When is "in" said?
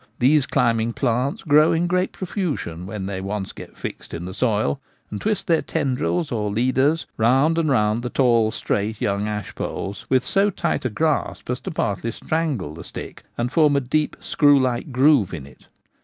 1.73-1.85, 4.15-4.25, 15.35-15.45